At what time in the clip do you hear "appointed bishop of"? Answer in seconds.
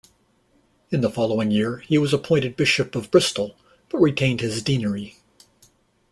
2.11-3.11